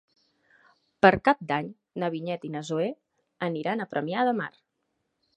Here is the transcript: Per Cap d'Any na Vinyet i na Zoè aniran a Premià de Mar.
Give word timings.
Per 1.05 1.09
Cap 1.27 1.43
d'Any 1.51 1.67
na 2.03 2.09
Vinyet 2.15 2.47
i 2.49 2.51
na 2.55 2.63
Zoè 2.69 2.87
aniran 3.49 3.85
a 3.85 3.87
Premià 3.93 4.25
de 4.29 4.33
Mar. 4.41 4.49